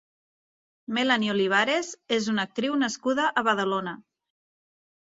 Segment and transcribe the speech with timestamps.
[0.97, 3.97] Melani Olivares és una actriu nascuda a Badalona.